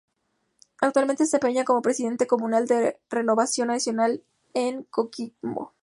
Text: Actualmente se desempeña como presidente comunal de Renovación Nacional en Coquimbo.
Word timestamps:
Actualmente 0.79 1.25
se 1.27 1.37
desempeña 1.37 1.63
como 1.63 1.83
presidente 1.83 2.25
comunal 2.25 2.65
de 2.65 2.97
Renovación 3.11 3.67
Nacional 3.67 4.23
en 4.55 4.81
Coquimbo. 4.85 5.73